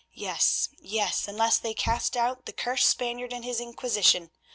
Yes, 0.15 0.69
yes, 0.79 1.27
unless 1.27 1.59
they 1.59 1.75
cast 1.75 2.17
out 2.17 2.47
the 2.47 2.53
cursed 2.53 2.89
Spaniard 2.89 3.31
and 3.31 3.45
his 3.45 3.59
Inquisition. 3.59 4.31